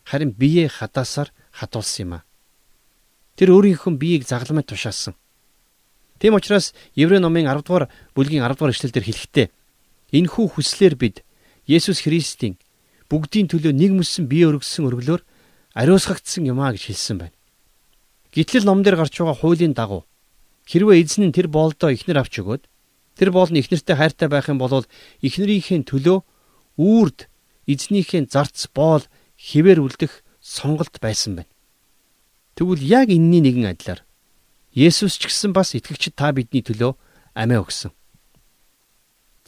харин 0.09 0.33
биеэ 0.33 0.67
хадаасаар 0.73 1.29
хадуулсан 1.53 2.01
юм 2.03 2.13
а. 2.17 2.25
Тэр 3.37 3.53
өөрийнхөө 3.53 3.93
биеийг 4.01 4.25
загламж 4.25 4.65
тушаасан. 4.73 5.15
Тэм 6.19 6.35
учраас 6.37 6.73
Еврей 6.97 7.21
номын 7.21 7.45
10 7.45 7.61
дугаар 7.65 7.85
бүлгийн 8.17 8.43
10 8.43 8.57
дугаар 8.57 8.73
эшлэлдэр 8.73 9.05
хэлэхдээ 9.05 9.47
энхүү 10.17 10.45
хүслээр 10.57 10.95
бид 10.97 11.23
Есүс 11.69 12.01
Христийн 12.03 12.57
бүгдийн 13.09 13.47
төлөө 13.49 13.73
нэг 13.73 13.91
мөссөн 13.97 14.25
бие 14.27 14.49
өргөссөн 14.49 14.85
өргөлөөр 14.89 15.21
ариусгагдсан 15.77 16.45
юм 16.49 16.59
а 16.59 16.73
гэж 16.73 16.91
хэлсэн 16.91 17.17
байна. 17.21 17.35
Гэтэл 18.35 18.67
ном 18.67 18.83
дээр 18.83 18.99
гарч 18.99 19.15
байгаа 19.17 19.37
хуулийн 19.39 19.73
дагуу 19.73 20.05
хэрвээ 20.67 21.01
эзэн 21.03 21.31
нь 21.31 21.35
тэр 21.35 21.47
боолдоо 21.47 21.91
ихнэр 21.91 22.21
авч 22.21 22.39
өгөөд 22.39 22.63
тэр 23.17 23.29
боол 23.31 23.51
нь 23.51 23.59
ихнэртэй 23.59 23.95
хайртай 23.95 24.27
байх 24.31 24.47
юм 24.47 24.59
бол 24.59 24.85
ихнэрийнхээ 25.25 25.83
төлөө 25.87 26.17
үрд 26.79 27.30
эзнийхээ 27.67 28.29
зарц 28.29 28.69
боол 28.73 29.03
хിവэр 29.37 29.81
үлдэх 29.81 30.23
сонголт 30.41 30.97
байсан 31.01 31.41
байна. 31.41 31.51
Тэгвэл 32.55 32.81
яг 32.81 33.09
энэний 33.09 33.41
нэгэн 33.41 33.71
адилаар 33.73 34.01
Есүс 34.71 35.19
ч 35.19 35.27
гэсэн 35.27 35.51
бас 35.51 35.75
итгэгчид 35.75 36.15
та 36.15 36.31
бидний 36.31 36.63
төлөө 36.63 36.95
амиа 37.35 37.59
өгсөн. 37.59 37.91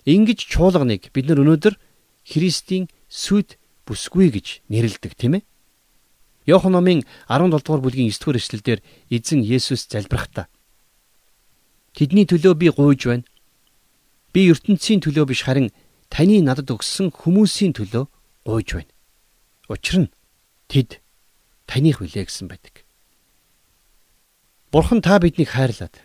Ингиж 0.03 0.51
чуулганыг 0.51 1.15
бид 1.15 1.25
нар 1.31 1.39
өнөөдөр 1.39 1.79
Христийн 2.27 2.91
сүд 3.07 3.55
бүсгүй 3.87 4.27
гэж 4.35 4.67
нэрлэдэг 4.67 5.15
тийм 5.15 5.39
ээ. 5.39 5.47
Иохан 6.51 6.75
номын 6.75 7.07
17 7.31 7.55
дугаар 7.63 7.81
бүлгийн 7.83 8.11
9 8.11 8.19
дугаар 8.19 8.39
эшлэлдэр 8.39 8.79
эзэн 9.07 9.47
Есүс 9.47 9.87
залбирахдаа 9.87 10.51
Тэдний 11.93 12.25
төлөө 12.25 12.53
би 12.57 12.69
гуйж 12.73 13.05
байна. 13.05 13.23
Би 14.33 14.49
ертөнцийн 14.49 15.01
төлөө 15.05 15.29
биш 15.29 15.45
харин 15.45 15.69
таны 16.13 16.45
надад 16.45 16.69
өгсөн 16.69 17.09
хүмүүсийн 17.09 17.73
төлөө 17.73 18.05
гуйж 18.45 18.69
байна. 18.77 18.93
Учир 19.65 20.05
нь 20.05 20.13
тэд 20.69 21.01
таних 21.65 21.97
билээ 22.05 22.29
гэсэн 22.29 22.53
байдаг. 22.53 22.85
Бурхан 24.69 25.01
та 25.01 25.17
биднийг 25.17 25.49
хайрлаад 25.49 25.97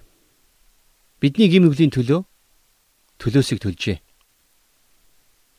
бидний 1.20 1.52
гим 1.52 1.68
нүглийн 1.68 1.92
төлөө 1.92 2.24
төлөөсийг 3.20 3.60
төлжээ. 3.60 4.00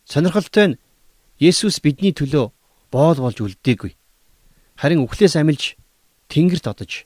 Сонирхолтой 0.10 0.74
нь 0.74 0.80
Есүс 1.38 1.78
бидний 1.86 2.12
төлөө 2.12 2.50
боол 2.90 3.18
болж 3.22 3.38
үлдээгүй. 3.38 3.94
Харин 4.82 5.06
үхлээс 5.06 5.38
амилж 5.38 5.78
тэнгэрт 6.26 6.66
одож 6.66 7.06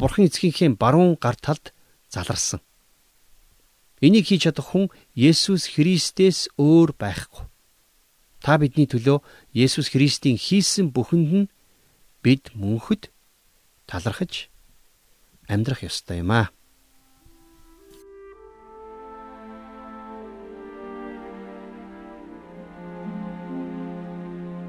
Бурхан 0.00 0.32
эцгийнхээ 0.32 0.80
баруун 0.80 1.20
гар 1.20 1.36
талд 1.36 1.76
заларсан. 2.08 2.64
Энийг 4.00 4.32
хийж 4.32 4.48
чадах 4.48 4.72
хүн 4.72 4.88
Есүс 5.12 5.76
Христээс 5.76 6.48
өөр 6.56 6.96
байхгүй. 6.96 7.44
Та 8.40 8.56
бидний 8.56 8.88
төлөө 8.88 9.20
Есүс 9.52 9.92
Христийн 9.92 10.40
хийсэн 10.40 10.88
бүхэнд 10.88 11.28
нь 11.44 11.52
бид 12.24 12.48
мөнхөд 12.56 13.12
талархаж 13.84 14.48
амьдрах 15.44 15.84
ёстой 15.84 16.24
юм 16.24 16.32
аа. 16.32 16.48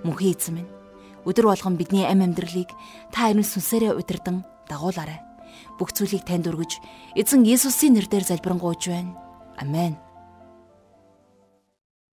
Мөнхийн 0.08 0.34
эзэн 0.38 0.56
минь 0.58 0.72
өдөр 1.26 1.52
болгон 1.52 1.76
бидний 1.80 2.04
амь 2.06 2.24
амьдралыг 2.24 2.70
та 3.12 3.32
ариун 3.32 3.48
сүнсээрээ 3.48 3.96
удирдан 3.96 4.44
дагуулаарай. 4.68 5.20
Бүх 5.80 5.96
зүйлийг 5.96 6.28
танд 6.28 6.48
өргөж 6.50 6.82
эзэн 7.16 7.48
Есүсийн 7.48 7.96
нэрээр 7.96 8.28
залбирanгуйж 8.28 8.92
байна. 8.92 9.16
Амен. 9.58 9.96